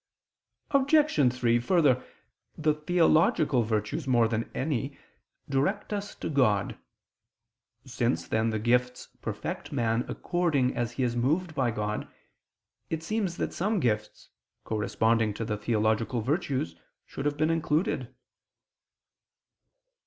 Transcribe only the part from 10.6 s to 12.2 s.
as he is moved by God,